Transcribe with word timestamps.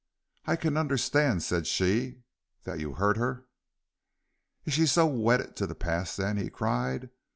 "I 0.47 0.55
can 0.55 0.77
understand," 0.77 1.43
said 1.43 1.67
she, 1.67 2.23
"that 2.63 2.79
you 2.79 2.93
hurt 2.93 3.17
her." 3.17 3.45
"Is 4.65 4.73
she 4.73 4.87
so 4.87 5.05
wedded 5.05 5.55
to 5.57 5.67
the 5.67 5.75
past, 5.75 6.17
then?" 6.17 6.37
he 6.37 6.49
cried. 6.49 7.11